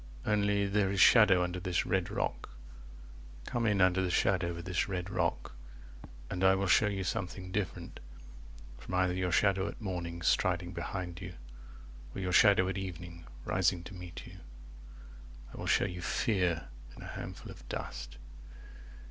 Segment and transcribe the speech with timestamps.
[0.25, 2.49] Only There is shadow under this red rock,
[3.45, 5.51] 25 (Come in under the shadow of this red rock),
[6.27, 7.99] And I will show you something different
[8.79, 11.35] from either Your shadow at morning striding behind you
[12.15, 14.39] Or your shadow at evening rising to meet you;
[15.53, 18.17] I will show you fear in a handful of dust.